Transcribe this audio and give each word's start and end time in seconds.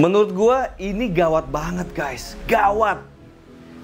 Menurut 0.00 0.32
gua 0.32 0.72
ini 0.80 1.12
gawat 1.12 1.52
banget 1.52 1.92
guys, 1.92 2.32
gawat. 2.48 3.04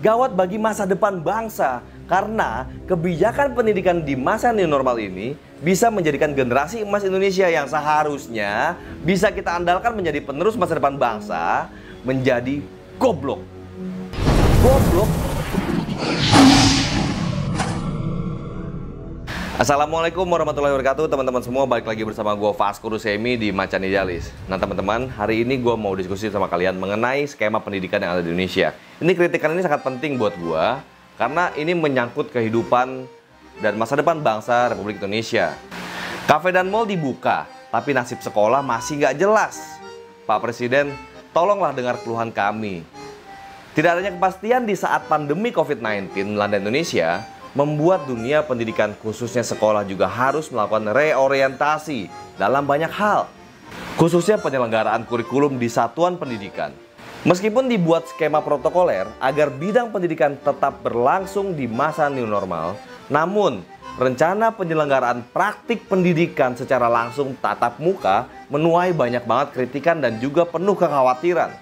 Gawat 0.01 0.33
bagi 0.33 0.57
masa 0.57 0.89
depan 0.89 1.21
bangsa 1.21 1.85
karena 2.09 2.65
kebijakan 2.89 3.53
pendidikan 3.53 4.01
di 4.01 4.17
masa 4.17 4.49
new 4.49 4.65
normal 4.65 4.97
ini 4.97 5.37
bisa 5.61 5.93
menjadikan 5.93 6.33
generasi 6.33 6.89
emas 6.89 7.05
Indonesia 7.05 7.45
yang 7.53 7.69
seharusnya 7.69 8.81
bisa 9.05 9.29
kita 9.29 9.61
andalkan 9.61 9.93
menjadi 9.93 10.25
penerus 10.25 10.57
masa 10.57 10.81
depan 10.81 10.97
bangsa 10.97 11.69
menjadi 12.01 12.65
goblok. 12.97 13.45
Goblok 14.65 15.36
Assalamualaikum 19.57 20.29
warahmatullahi 20.29 20.77
wabarakatuh. 20.77 21.09
Teman-teman 21.09 21.41
semua 21.41 21.65
balik 21.65 21.89
lagi 21.89 22.05
bersama 22.05 22.37
gue 22.37 22.53
Vasco 22.53 22.93
Rusemi 22.93 23.41
di 23.41 23.49
Macan 23.49 23.81
Idealis. 23.81 24.29
Nah 24.53 24.61
teman-teman 24.61 25.09
hari 25.09 25.49
ini 25.49 25.57
gue 25.57 25.73
mau 25.81 25.97
diskusi 25.97 26.29
sama 26.29 26.45
kalian 26.45 26.77
mengenai 26.77 27.25
skema 27.25 27.57
pendidikan 27.65 27.97
yang 27.97 28.13
ada 28.13 28.21
di 28.21 28.37
Indonesia. 28.37 28.77
Ini 29.01 29.17
kritikan 29.17 29.57
ini 29.57 29.65
sangat 29.65 29.81
penting 29.81 30.21
buat 30.21 30.37
gue 30.37 30.65
karena 31.17 31.57
ini 31.57 31.73
menyangkut 31.73 32.37
kehidupan 32.37 33.09
dan 33.65 33.81
masa 33.81 33.97
depan 33.97 34.21
bangsa 34.21 34.77
Republik 34.77 35.01
Indonesia. 35.01 35.57
Kafe 36.29 36.53
dan 36.53 36.69
mall 36.69 36.85
dibuka 36.85 37.49
tapi 37.73 37.97
nasib 37.97 38.21
sekolah 38.21 38.61
masih 38.61 39.01
nggak 39.01 39.17
jelas. 39.17 39.57
Pak 40.29 40.45
Presiden 40.45 40.93
tolonglah 41.33 41.73
dengar 41.73 41.97
keluhan 42.05 42.29
kami. 42.29 42.85
Tidak 43.73 43.89
adanya 43.89 44.13
kepastian 44.13 44.69
di 44.69 44.77
saat 44.77 45.09
pandemi 45.09 45.49
COVID-19 45.49 46.13
melanda 46.37 46.61
Indonesia 46.61 47.25
membuat 47.57 48.05
dunia 48.05 48.45
pendidikan 48.45 48.93
khususnya 49.01 49.41
sekolah 49.41 49.89
juga 49.89 50.05
harus 50.05 50.53
melakukan 50.53 50.93
reorientasi 50.93 52.13
dalam 52.37 52.69
banyak 52.69 52.93
hal. 52.93 53.33
Khususnya 53.97 54.37
penyelenggaraan 54.37 55.09
kurikulum 55.09 55.57
di 55.57 55.73
satuan 55.73 56.21
pendidikan. 56.21 56.77
Meskipun 57.25 57.67
dibuat 57.67 58.07
skema 58.13 58.45
protokoler 58.45 59.09
agar 59.19 59.49
bidang 59.49 59.89
pendidikan 59.89 60.37
tetap 60.37 60.85
berlangsung 60.85 61.57
di 61.57 61.65
masa 61.65 62.13
new 62.13 62.29
normal, 62.29 62.77
namun 63.09 63.65
rencana 63.97 64.53
penyelenggaraan 64.53 65.25
praktik 65.33 65.89
pendidikan 65.89 66.53
secara 66.53 66.93
langsung 66.93 67.33
tatap 67.41 67.81
muka 67.81 68.29
menuai 68.53 68.93
banyak 68.93 69.25
banget 69.25 69.49
kritikan 69.57 69.99
dan 69.99 70.21
juga 70.21 70.45
penuh 70.45 70.77
kekhawatiran. 70.77 71.57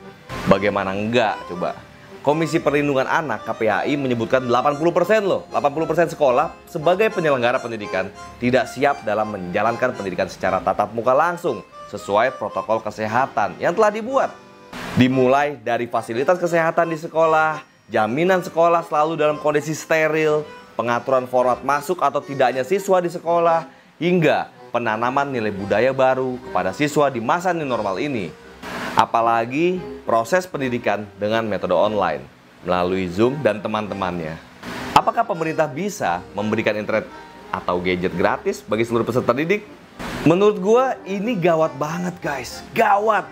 Bagaimana 0.51 0.91
enggak 0.92 1.39
coba? 1.48 1.94
Komisi 2.25 2.56
Perlindungan 2.56 3.05
Anak 3.05 3.44
KPAI 3.44 4.00
menyebutkan 4.00 4.41
80% 4.48 4.80
loh, 5.28 5.44
80% 5.53 6.17
sekolah 6.17 6.56
sebagai 6.64 7.12
penyelenggara 7.12 7.61
pendidikan 7.61 8.08
tidak 8.41 8.64
siap 8.72 9.05
dalam 9.05 9.28
menjalankan 9.28 9.92
pendidikan 9.92 10.25
secara 10.25 10.56
tatap 10.64 10.97
muka 10.97 11.12
langsung 11.12 11.61
sesuai 11.92 12.41
protokol 12.41 12.80
kesehatan 12.80 13.61
yang 13.61 13.77
telah 13.77 13.92
dibuat. 13.92 14.33
Dimulai 14.97 15.61
dari 15.61 15.84
fasilitas 15.84 16.41
kesehatan 16.41 16.89
di 16.89 16.97
sekolah, 16.97 17.61
jaminan 17.92 18.41
sekolah 18.41 18.89
selalu 18.89 19.20
dalam 19.20 19.36
kondisi 19.36 19.77
steril, 19.77 20.48
pengaturan 20.80 21.28
format 21.28 21.61
masuk 21.61 22.00
atau 22.00 22.25
tidaknya 22.25 22.64
siswa 22.64 23.05
di 23.05 23.12
sekolah, 23.12 23.69
hingga 24.00 24.48
penanaman 24.72 25.28
nilai 25.28 25.52
budaya 25.52 25.92
baru 25.92 26.41
kepada 26.41 26.72
siswa 26.72 27.12
di 27.12 27.20
masa 27.20 27.52
new 27.52 27.69
normal 27.69 28.00
ini. 28.00 28.33
Apalagi 28.95 29.83
proses 30.06 30.47
pendidikan 30.47 31.03
dengan 31.19 31.42
metode 31.42 31.75
online 31.75 32.23
melalui 32.62 33.11
Zoom 33.11 33.34
dan 33.42 33.59
teman-temannya. 33.59 34.39
Apakah 34.95 35.27
pemerintah 35.27 35.67
bisa 35.67 36.23
memberikan 36.31 36.78
internet 36.78 37.11
atau 37.51 37.83
gadget 37.83 38.14
gratis 38.14 38.62
bagi 38.62 38.86
seluruh 38.86 39.03
peserta 39.03 39.34
didik? 39.34 39.67
Menurut 40.23 40.62
gue 40.62 40.84
ini 41.11 41.34
gawat 41.34 41.75
banget 41.75 42.14
guys, 42.23 42.62
gawat. 42.70 43.27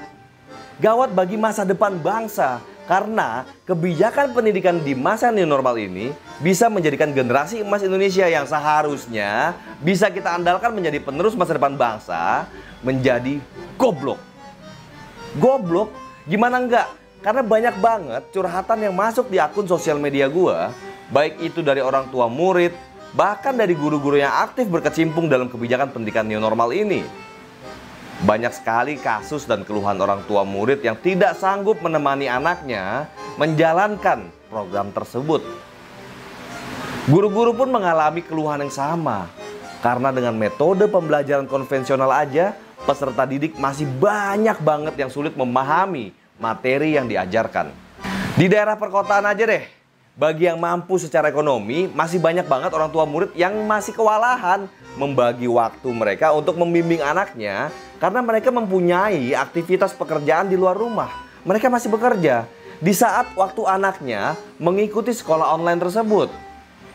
Gawat 0.82 1.14
bagi 1.14 1.38
masa 1.38 1.62
depan 1.62 1.94
bangsa 1.94 2.58
karena 2.90 3.46
kebijakan 3.62 4.34
pendidikan 4.34 4.82
di 4.82 4.98
masa 4.98 5.30
new 5.30 5.46
normal 5.46 5.78
ini 5.78 6.10
bisa 6.42 6.66
menjadikan 6.66 7.14
generasi 7.14 7.62
emas 7.62 7.86
Indonesia 7.86 8.26
yang 8.26 8.50
seharusnya 8.50 9.54
bisa 9.78 10.10
kita 10.10 10.34
andalkan 10.34 10.74
menjadi 10.74 10.98
penerus 10.98 11.38
masa 11.38 11.54
depan 11.54 11.78
bangsa 11.78 12.50
menjadi 12.82 13.38
goblok 13.78 14.31
goblok 15.38 15.92
gimana 16.28 16.60
enggak? 16.60 16.88
Karena 17.22 17.42
banyak 17.46 17.76
banget 17.78 18.22
curhatan 18.34 18.78
yang 18.82 18.94
masuk 18.98 19.30
di 19.30 19.38
akun 19.38 19.64
sosial 19.70 19.96
media 20.02 20.26
gua. 20.26 20.74
Baik 21.12 21.38
itu 21.44 21.62
dari 21.62 21.78
orang 21.78 22.10
tua 22.10 22.26
murid 22.26 22.74
bahkan 23.12 23.52
dari 23.52 23.76
guru-guru 23.76 24.16
yang 24.16 24.32
aktif 24.42 24.66
berkecimpung 24.66 25.28
dalam 25.28 25.46
kebijakan 25.46 25.92
pendidikan 25.92 26.26
new 26.26 26.40
normal 26.40 26.72
ini. 26.74 27.04
Banyak 28.22 28.54
sekali 28.54 28.98
kasus 28.98 29.46
dan 29.46 29.66
keluhan 29.66 29.98
orang 29.98 30.22
tua 30.26 30.46
murid 30.46 30.82
yang 30.82 30.94
tidak 30.98 31.34
sanggup 31.38 31.82
menemani 31.82 32.30
anaknya 32.30 33.10
menjalankan 33.38 34.30
program 34.46 34.94
tersebut. 34.94 35.42
Guru-guru 37.10 37.50
pun 37.50 37.66
mengalami 37.66 38.22
keluhan 38.22 38.62
yang 38.62 38.70
sama. 38.70 39.26
Karena 39.82 40.14
dengan 40.14 40.38
metode 40.38 40.86
pembelajaran 40.86 41.50
konvensional 41.50 42.14
aja 42.14 42.54
peserta 42.82 43.22
didik 43.26 43.54
masih 43.58 43.86
banyak 43.86 44.58
banget 44.62 44.94
yang 44.98 45.10
sulit 45.10 45.34
memahami 45.38 46.14
materi 46.38 46.98
yang 46.98 47.06
diajarkan. 47.06 47.70
Di 48.34 48.48
daerah 48.48 48.74
perkotaan 48.74 49.28
aja 49.28 49.44
deh, 49.44 49.64
bagi 50.12 50.44
yang 50.44 50.60
mampu 50.60 51.00
secara 51.00 51.32
ekonomi, 51.32 51.88
masih 51.88 52.20
banyak 52.20 52.44
banget 52.44 52.70
orang 52.76 52.92
tua 52.92 53.08
murid 53.08 53.32
yang 53.32 53.56
masih 53.64 53.96
kewalahan 53.96 54.68
membagi 55.00 55.48
waktu 55.48 55.88
mereka 55.88 56.36
untuk 56.36 56.60
membimbing 56.60 57.00
anaknya 57.00 57.72
karena 57.96 58.20
mereka 58.20 58.52
mempunyai 58.52 59.32
aktivitas 59.32 59.96
pekerjaan 59.96 60.52
di 60.52 60.56
luar 60.60 60.76
rumah. 60.76 61.08
Mereka 61.48 61.72
masih 61.72 61.88
bekerja 61.88 62.44
di 62.82 62.92
saat 62.92 63.30
waktu 63.38 63.62
anaknya 63.64 64.36
mengikuti 64.60 65.14
sekolah 65.14 65.54
online 65.54 65.80
tersebut. 65.80 66.51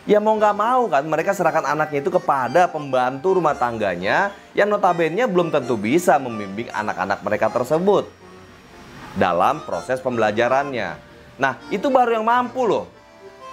Ya 0.07 0.23
mau 0.23 0.40
nggak 0.40 0.56
mau 0.56 0.88
kan 0.88 1.03
mereka 1.03 1.35
serahkan 1.35 1.68
anaknya 1.68 2.00
itu 2.00 2.07
kepada 2.07 2.72
pembantu 2.72 3.35
rumah 3.35 3.51
tangganya 3.51 4.31
yang 4.56 4.72
notabene 4.72 5.28
belum 5.28 5.51
tentu 5.51 5.75
bisa 5.75 6.16
membimbing 6.16 6.72
anak-anak 6.72 7.19
mereka 7.28 7.51
tersebut 7.51 8.07
dalam 9.19 9.59
proses 9.67 10.00
pembelajarannya. 10.00 10.96
Nah 11.35 11.59
itu 11.67 11.91
baru 11.91 12.16
yang 12.16 12.23
mampu 12.23 12.63
loh. 12.63 12.88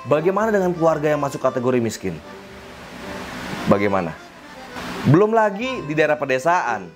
Bagaimana 0.07 0.55
dengan 0.55 0.71
keluarga 0.71 1.11
yang 1.11 1.19
masuk 1.19 1.43
kategori 1.43 1.83
miskin? 1.83 2.15
Bagaimana? 3.67 4.15
Belum 5.11 5.35
lagi 5.35 5.83
di 5.83 5.93
daerah 5.99 6.15
pedesaan. 6.15 6.87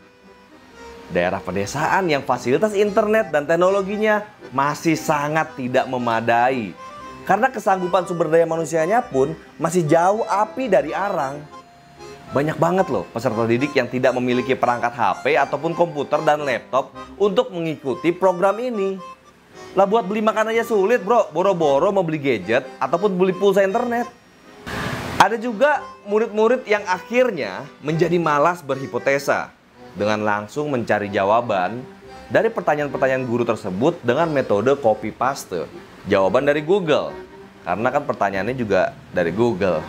Daerah 1.11 1.43
pedesaan 1.43 2.07
yang 2.07 2.23
fasilitas 2.23 2.79
internet 2.79 3.35
dan 3.35 3.43
teknologinya 3.43 4.23
masih 4.55 4.95
sangat 4.95 5.57
tidak 5.59 5.91
memadai 5.91 6.79
karena 7.29 7.53
kesanggupan 7.53 8.09
sumber 8.09 8.33
daya 8.33 8.49
manusianya 8.49 9.05
pun 9.05 9.37
masih 9.61 9.85
jauh 9.85 10.25
api 10.25 10.65
dari 10.65 10.97
arang. 10.97 11.45
Banyak 12.33 12.57
banget 12.57 12.89
loh 12.89 13.05
peserta 13.13 13.45
didik 13.45 13.77
yang 13.77 13.85
tidak 13.85 14.17
memiliki 14.17 14.57
perangkat 14.57 14.97
HP 14.97 15.37
ataupun 15.37 15.77
komputer 15.77 16.25
dan 16.25 16.41
laptop 16.41 16.97
untuk 17.21 17.53
mengikuti 17.53 18.17
program 18.17 18.57
ini. 18.57 18.97
Lah 19.77 19.85
buat 19.85 20.09
beli 20.09 20.25
makan 20.25 20.57
aja 20.57 20.65
sulit 20.65 21.05
bro, 21.05 21.29
boro-boro 21.29 21.93
mau 21.93 22.01
beli 22.01 22.17
gadget 22.17 22.65
ataupun 22.81 23.21
beli 23.21 23.37
pulsa 23.37 23.61
internet. 23.61 24.09
Ada 25.21 25.37
juga 25.37 25.85
murid-murid 26.09 26.65
yang 26.65 26.81
akhirnya 26.89 27.69
menjadi 27.85 28.17
malas 28.17 28.65
berhipotesa 28.65 29.53
dengan 29.93 30.25
langsung 30.25 30.73
mencari 30.73 31.13
jawaban 31.13 31.85
dari 32.33 32.49
pertanyaan-pertanyaan 32.49 33.29
guru 33.29 33.45
tersebut 33.45 34.01
dengan 34.01 34.33
metode 34.33 34.73
copy 34.81 35.13
paste 35.13 35.69
jawaban 36.09 36.49
dari 36.49 36.65
Google. 36.65 37.13
Karena 37.63 37.89
kan 37.93 38.03
pertanyaannya 38.09 38.57
juga 38.57 38.97
dari 39.13 39.29
Google. 39.29 39.85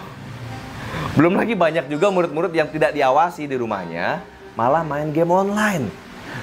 Belum 1.15 1.39
lagi 1.39 1.55
banyak 1.55 1.87
juga 1.87 2.11
murid-murid 2.11 2.51
yang 2.51 2.67
tidak 2.67 2.91
diawasi 2.91 3.47
di 3.47 3.55
rumahnya, 3.55 4.19
malah 4.59 4.83
main 4.83 5.09
game 5.15 5.31
online. 5.31 5.87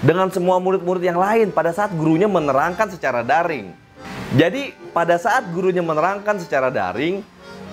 Dengan 0.01 0.33
semua 0.33 0.57
murid-murid 0.59 1.05
yang 1.05 1.21
lain 1.21 1.53
pada 1.53 1.71
saat 1.77 1.93
gurunya 1.93 2.27
menerangkan 2.27 2.89
secara 2.91 3.21
daring. 3.21 3.71
Jadi 4.35 4.75
pada 4.91 5.21
saat 5.21 5.47
gurunya 5.53 5.85
menerangkan 5.85 6.41
secara 6.41 6.73
daring, 6.73 7.23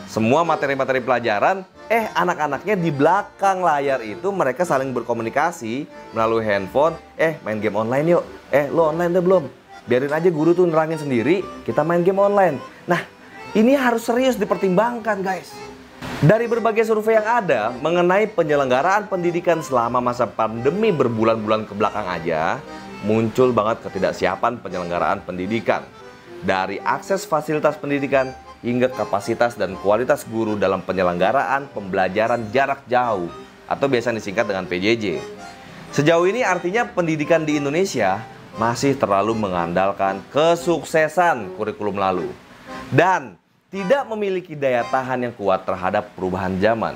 semua 0.05 0.45
materi-materi 0.45 1.01
pelajaran, 1.01 1.65
eh 1.89 2.05
anak-anaknya 2.13 2.75
di 2.77 2.93
belakang 2.93 3.65
layar 3.65 4.03
itu 4.05 4.29
mereka 4.29 4.61
saling 4.61 4.93
berkomunikasi 4.93 5.89
melalui 6.13 6.45
handphone, 6.45 6.93
eh 7.17 7.39
main 7.41 7.57
game 7.57 7.79
online 7.79 8.19
yuk, 8.19 8.23
eh 8.53 8.69
lo 8.69 8.93
online 8.93 9.11
deh 9.11 9.23
belum? 9.23 9.62
Biarin 9.87 10.11
aja 10.11 10.29
guru 10.31 10.55
tuh 10.55 10.67
nerangin 10.67 10.99
sendiri, 10.99 11.43
kita 11.67 11.83
main 11.83 12.03
game 12.03 12.19
online. 12.19 12.59
Nah, 12.87 13.03
ini 13.53 13.75
harus 13.75 14.07
serius 14.07 14.39
dipertimbangkan 14.39 15.19
guys. 15.21 15.51
Dari 16.23 16.47
berbagai 16.47 16.87
survei 16.87 17.19
yang 17.19 17.27
ada 17.27 17.75
mengenai 17.83 18.31
penyelenggaraan 18.31 19.11
pendidikan 19.11 19.59
selama 19.59 19.99
masa 19.99 20.23
pandemi 20.23 20.87
berbulan-bulan 20.95 21.67
ke 21.67 21.75
belakang 21.75 22.07
aja, 22.07 22.63
muncul 23.03 23.51
banget 23.51 23.83
ketidaksiapan 23.83 24.63
penyelenggaraan 24.63 25.19
pendidikan. 25.27 25.83
Dari 26.43 26.79
akses 26.79 27.27
fasilitas 27.27 27.75
pendidikan 27.75 28.31
hingga 28.63 28.87
kapasitas 28.87 29.59
dan 29.59 29.75
kualitas 29.83 30.23
guru 30.23 30.55
dalam 30.55 30.79
penyelenggaraan 30.79 31.67
pembelajaran 31.75 32.47
jarak 32.55 32.87
jauh 32.87 33.27
atau 33.67 33.85
biasa 33.91 34.15
disingkat 34.15 34.47
dengan 34.47 34.63
PJJ. 34.63 35.19
Sejauh 35.91 36.25
ini 36.25 36.41
artinya 36.41 36.87
pendidikan 36.87 37.43
di 37.43 37.59
Indonesia 37.59 38.23
masih 38.57 38.93
terlalu 38.93 39.33
mengandalkan 39.33 40.21
kesuksesan 40.29 41.57
kurikulum 41.57 41.97
lalu 41.97 42.29
dan 42.93 43.37
tidak 43.73 44.05
memiliki 44.05 44.53
daya 44.53 44.85
tahan 44.85 45.25
yang 45.25 45.33
kuat 45.33 45.65
terhadap 45.65 46.13
perubahan 46.13 46.53
zaman. 46.61 46.93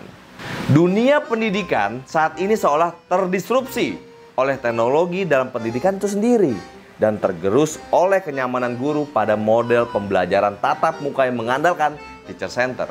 Dunia 0.70 1.24
pendidikan 1.26 2.06
saat 2.06 2.38
ini 2.38 2.54
seolah 2.54 2.94
terdisrupsi 3.10 3.98
oleh 4.38 4.54
teknologi 4.62 5.26
dalam 5.26 5.50
pendidikan 5.50 5.98
itu 5.98 6.06
sendiri 6.06 6.54
dan 7.02 7.18
tergerus 7.18 7.82
oleh 7.90 8.22
kenyamanan 8.22 8.78
guru 8.78 9.10
pada 9.10 9.34
model 9.34 9.90
pembelajaran 9.90 10.62
tatap 10.62 11.02
muka 11.02 11.26
yang 11.26 11.42
mengandalkan 11.42 11.98
teacher 12.30 12.50
center. 12.50 12.90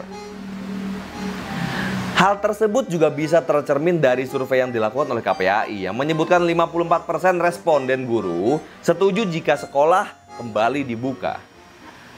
Hal 2.17 2.41
tersebut 2.41 2.89
juga 2.89 3.13
bisa 3.13 3.45
tercermin 3.45 4.01
dari 4.01 4.25
survei 4.25 4.65
yang 4.65 4.73
dilakukan 4.73 5.05
oleh 5.13 5.21
KPAI 5.21 5.85
yang 5.85 5.93
menyebutkan 5.93 6.41
54% 6.41 7.37
responden 7.45 8.09
guru 8.09 8.57
setuju 8.81 9.29
jika 9.29 9.61
sekolah 9.61 10.17
kembali 10.41 10.81
dibuka. 10.81 11.37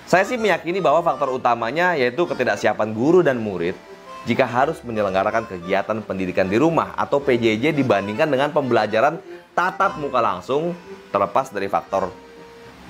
Saya 0.06 0.22
sih 0.22 0.38
meyakini 0.38 0.78
bahwa 0.78 1.02
faktor 1.02 1.34
utamanya 1.34 1.98
yaitu 1.98 2.30
ketidaksiapan 2.30 2.94
guru 2.94 3.26
dan 3.26 3.42
murid 3.42 3.74
jika 4.22 4.46
harus 4.46 4.78
menyelenggarakan 4.86 5.50
kegiatan 5.50 5.98
pendidikan 6.06 6.46
di 6.46 6.62
rumah 6.62 6.94
atau 6.94 7.18
PJJ 7.18 7.74
dibandingkan 7.74 8.30
dengan 8.30 8.54
pembelajaran 8.54 9.18
tatap 9.50 9.98
muka 9.98 10.22
langsung 10.22 10.78
terlepas 11.10 11.50
dari 11.50 11.66
faktor 11.66 12.06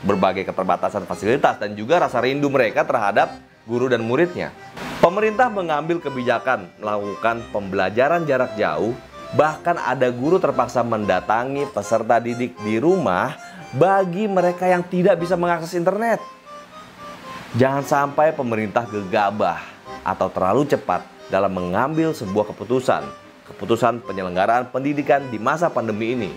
berbagai 0.04 0.44
keterbatasan 0.44 1.08
fasilitas 1.08 1.56
dan 1.56 1.72
juga 1.72 2.04
rasa 2.04 2.20
rindu 2.20 2.52
mereka 2.52 2.84
terhadap 2.84 3.32
guru 3.64 3.88
dan 3.88 4.04
muridnya. 4.04 4.52
Pemerintah 4.98 5.46
mengambil 5.46 6.02
kebijakan 6.02 6.66
melakukan 6.82 7.38
pembelajaran 7.54 8.26
jarak 8.26 8.58
jauh, 8.58 8.98
bahkan 9.38 9.78
ada 9.78 10.10
guru 10.10 10.42
terpaksa 10.42 10.82
mendatangi 10.82 11.70
peserta 11.70 12.18
didik 12.18 12.58
di 12.66 12.82
rumah 12.82 13.38
bagi 13.78 14.26
mereka 14.26 14.66
yang 14.66 14.82
tidak 14.82 15.22
bisa 15.22 15.38
mengakses 15.38 15.78
internet. 15.78 16.18
Jangan 17.54 17.86
sampai 17.86 18.34
pemerintah 18.34 18.90
gegabah 18.90 19.62
atau 20.02 20.26
terlalu 20.34 20.66
cepat 20.66 21.06
dalam 21.30 21.54
mengambil 21.54 22.10
sebuah 22.10 22.50
keputusan, 22.50 23.06
keputusan 23.54 24.02
penyelenggaraan 24.02 24.66
pendidikan 24.74 25.22
di 25.30 25.38
masa 25.38 25.70
pandemi 25.70 26.18
ini. 26.18 26.30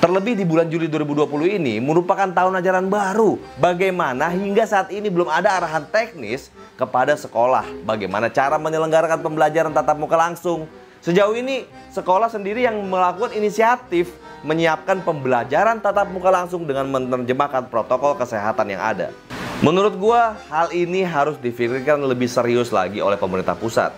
Terlebih 0.00 0.32
di 0.32 0.48
bulan 0.48 0.70
Juli 0.70 0.88
2020 0.88 1.60
ini 1.60 1.76
merupakan 1.82 2.30
tahun 2.30 2.56
ajaran 2.62 2.88
baru. 2.88 3.36
Bagaimana 3.60 4.32
hingga 4.32 4.64
saat 4.64 4.88
ini 4.94 5.10
belum 5.10 5.28
ada 5.28 5.58
arahan 5.60 5.84
teknis 5.90 6.54
kepada 6.78 7.18
sekolah 7.18 7.66
bagaimana 7.82 8.30
cara 8.30 8.54
menyelenggarakan 8.54 9.18
pembelajaran 9.18 9.74
tatap 9.74 9.98
muka 9.98 10.14
langsung. 10.14 10.70
Sejauh 11.02 11.34
ini 11.34 11.66
sekolah 11.90 12.30
sendiri 12.30 12.62
yang 12.62 12.78
melakukan 12.86 13.34
inisiatif 13.34 14.14
menyiapkan 14.46 15.02
pembelajaran 15.02 15.82
tatap 15.82 16.06
muka 16.14 16.30
langsung 16.30 16.62
dengan 16.62 16.86
menerjemahkan 16.86 17.66
protokol 17.66 18.14
kesehatan 18.14 18.70
yang 18.70 18.82
ada. 18.82 19.10
Menurut 19.58 19.98
gua, 19.98 20.38
hal 20.46 20.70
ini 20.70 21.02
harus 21.02 21.34
difikirkan 21.42 21.98
lebih 22.06 22.30
serius 22.30 22.70
lagi 22.70 23.02
oleh 23.02 23.18
pemerintah 23.18 23.58
pusat. 23.58 23.90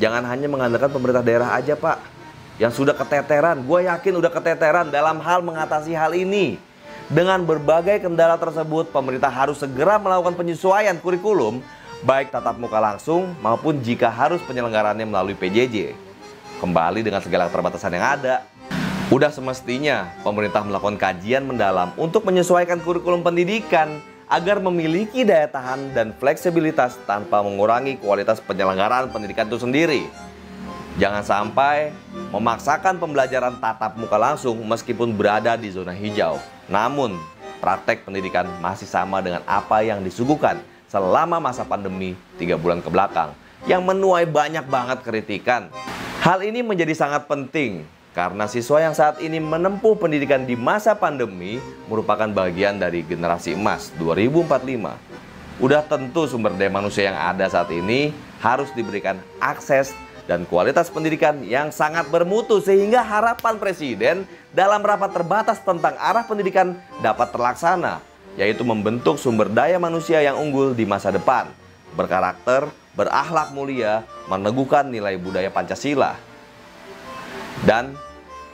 Jangan 0.00 0.24
hanya 0.24 0.48
mengandalkan 0.48 0.88
pemerintah 0.88 1.20
daerah 1.20 1.52
aja, 1.52 1.76
Pak. 1.76 2.00
Yang 2.56 2.80
sudah 2.80 2.96
keteteran, 2.96 3.60
gue 3.60 3.84
yakin 3.84 4.12
udah 4.16 4.32
keteteran 4.32 4.88
dalam 4.88 5.20
hal 5.20 5.44
mengatasi 5.44 5.92
hal 5.92 6.16
ini. 6.16 6.56
Dengan 7.12 7.44
berbagai 7.44 8.00
kendala 8.00 8.40
tersebut, 8.40 8.88
pemerintah 8.88 9.28
harus 9.28 9.60
segera 9.60 10.00
melakukan 10.00 10.32
penyesuaian 10.32 10.96
kurikulum 10.96 11.60
baik 12.02 12.34
tatap 12.34 12.58
muka 12.58 12.82
langsung 12.82 13.30
maupun 13.38 13.78
jika 13.78 14.10
harus 14.10 14.42
penyelenggaraannya 14.42 15.06
melalui 15.06 15.38
PJJ. 15.38 15.94
Kembali 16.58 17.02
dengan 17.02 17.22
segala 17.22 17.46
keterbatasan 17.46 17.94
yang 17.94 18.06
ada, 18.18 18.42
udah 19.10 19.30
semestinya 19.30 20.10
pemerintah 20.26 20.66
melakukan 20.66 20.98
kajian 20.98 21.46
mendalam 21.46 21.94
untuk 21.94 22.26
menyesuaikan 22.26 22.82
kurikulum 22.82 23.22
pendidikan 23.22 24.02
agar 24.26 24.58
memiliki 24.58 25.22
daya 25.22 25.46
tahan 25.46 25.94
dan 25.94 26.10
fleksibilitas 26.18 26.98
tanpa 27.06 27.42
mengurangi 27.42 27.98
kualitas 27.98 28.42
penyelenggaraan 28.42 29.10
pendidikan 29.10 29.46
itu 29.46 29.62
sendiri. 29.62 30.02
Jangan 30.98 31.22
sampai 31.24 31.94
memaksakan 32.34 32.98
pembelajaran 32.98 33.62
tatap 33.62 33.96
muka 33.96 34.18
langsung 34.18 34.58
meskipun 34.66 35.14
berada 35.14 35.54
di 35.54 35.72
zona 35.72 35.94
hijau. 35.94 36.36
Namun, 36.68 37.16
praktek 37.62 38.04
pendidikan 38.04 38.44
masih 38.60 38.90
sama 38.90 39.22
dengan 39.22 39.40
apa 39.46 39.80
yang 39.86 40.04
disuguhkan 40.04 40.60
selama 40.92 41.40
masa 41.40 41.64
pandemi 41.64 42.12
tiga 42.36 42.60
bulan 42.60 42.84
ke 42.84 42.92
belakang 42.92 43.32
yang 43.64 43.80
menuai 43.80 44.28
banyak 44.28 44.68
banget 44.68 45.00
kritikan. 45.00 45.72
Hal 46.20 46.44
ini 46.44 46.60
menjadi 46.60 46.92
sangat 46.92 47.24
penting 47.24 47.88
karena 48.12 48.44
siswa 48.44 48.76
yang 48.84 48.92
saat 48.92 49.16
ini 49.24 49.40
menempuh 49.40 49.96
pendidikan 49.96 50.44
di 50.44 50.52
masa 50.52 50.92
pandemi 50.92 51.56
merupakan 51.88 52.28
bagian 52.28 52.76
dari 52.76 53.00
generasi 53.08 53.56
emas 53.56 53.88
2045. 53.96 55.64
Udah 55.64 55.80
tentu 55.88 56.28
sumber 56.28 56.52
daya 56.52 56.68
manusia 56.68 57.08
yang 57.08 57.16
ada 57.16 57.48
saat 57.48 57.72
ini 57.72 58.12
harus 58.44 58.68
diberikan 58.76 59.16
akses 59.40 59.96
dan 60.28 60.44
kualitas 60.44 60.92
pendidikan 60.92 61.40
yang 61.40 61.72
sangat 61.72 62.04
bermutu 62.12 62.60
sehingga 62.60 63.00
harapan 63.00 63.56
presiden 63.56 64.16
dalam 64.52 64.84
rapat 64.84 65.16
terbatas 65.16 65.56
tentang 65.64 65.96
arah 65.96 66.28
pendidikan 66.28 66.76
dapat 67.00 67.32
terlaksana 67.32 68.11
yaitu 68.36 68.64
membentuk 68.64 69.20
sumber 69.20 69.48
daya 69.52 69.76
manusia 69.76 70.24
yang 70.24 70.40
unggul 70.40 70.72
di 70.72 70.88
masa 70.88 71.12
depan, 71.12 71.52
berkarakter, 71.92 72.68
berakhlak 72.96 73.52
mulia, 73.52 74.04
meneguhkan 74.28 74.88
nilai 74.88 75.20
budaya 75.20 75.52
Pancasila. 75.52 76.16
Dan 77.64 77.92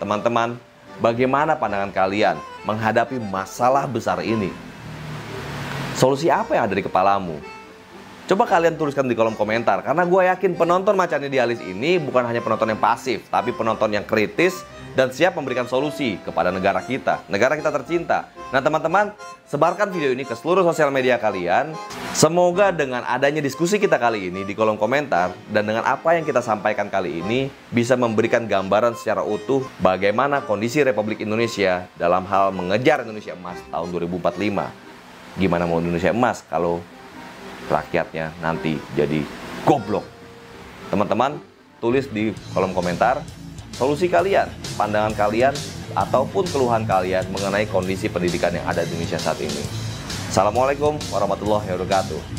teman-teman, 0.03 0.59
bagaimana 0.99 1.55
pandangan 1.55 1.95
kalian 1.95 2.37
menghadapi 2.67 3.23
masalah 3.23 3.87
besar 3.87 4.19
ini? 4.23 4.51
Solusi 5.99 6.31
apa 6.31 6.55
yang 6.55 6.71
ada 6.71 6.77
di 6.79 6.85
kepalamu? 6.87 7.39
Coba 8.29 8.45
kalian 8.45 8.77
tuliskan 8.77 9.09
di 9.09 9.17
kolom 9.17 9.33
komentar 9.33 9.81
karena 9.81 10.05
gue 10.05 10.23
yakin 10.29 10.53
penonton 10.53 10.93
Macan 10.93 11.25
Idealis 11.25 11.65
ini 11.65 11.97
bukan 11.97 12.29
hanya 12.29 12.45
penonton 12.45 12.69
yang 12.69 12.77
pasif, 12.77 13.25
tapi 13.33 13.57
penonton 13.57 13.89
yang 13.89 14.05
kritis 14.05 14.61
dan 14.99 15.15
siap 15.15 15.39
memberikan 15.39 15.71
solusi 15.71 16.19
kepada 16.27 16.51
negara 16.51 16.83
kita, 16.83 17.23
negara 17.31 17.55
kita 17.55 17.71
tercinta. 17.71 18.35
Nah 18.51 18.59
teman-teman, 18.59 19.15
sebarkan 19.47 19.95
video 19.95 20.11
ini 20.11 20.27
ke 20.27 20.35
seluruh 20.35 20.67
sosial 20.67 20.91
media 20.91 21.23
kalian. 21.23 21.71
Semoga 22.19 22.75
dengan 22.75 23.07
adanya 23.07 23.39
diskusi 23.39 23.79
kita 23.79 23.95
kali 23.95 24.27
ini 24.27 24.43
di 24.43 24.59
kolom 24.59 24.75
komentar 24.75 25.31
dan 25.55 25.71
dengan 25.71 25.87
apa 25.87 26.19
yang 26.19 26.27
kita 26.27 26.43
sampaikan 26.43 26.91
kali 26.91 27.23
ini 27.23 27.47
bisa 27.71 27.95
memberikan 27.95 28.51
gambaran 28.51 28.99
secara 28.99 29.23
utuh 29.23 29.63
bagaimana 29.79 30.43
kondisi 30.43 30.83
Republik 30.83 31.23
Indonesia 31.23 31.87
dalam 31.95 32.27
hal 32.27 32.51
mengejar 32.51 33.07
Indonesia 33.07 33.39
Emas 33.39 33.63
tahun 33.71 33.95
2045. 33.95 35.39
Gimana 35.39 35.63
mau 35.71 35.79
Indonesia 35.79 36.11
Emas 36.11 36.43
kalau 36.51 36.83
rakyatnya 37.71 38.35
nanti 38.43 38.75
jadi 38.99 39.23
goblok. 39.63 40.03
Teman-teman, 40.91 41.39
tulis 41.79 42.11
di 42.11 42.35
kolom 42.51 42.75
komentar 42.75 43.23
solusi 43.79 44.11
kalian, 44.11 44.51
pandangan 44.75 45.15
kalian, 45.15 45.55
ataupun 45.95 46.51
keluhan 46.51 46.83
kalian 46.83 47.23
mengenai 47.31 47.71
kondisi 47.71 48.11
pendidikan 48.11 48.51
yang 48.51 48.67
ada 48.67 48.83
di 48.83 48.91
Indonesia 48.99 49.23
saat 49.23 49.39
ini. 49.39 49.63
Assalamualaikum 50.27 50.99
warahmatullahi 51.15 51.71
wabarakatuh. 51.71 52.38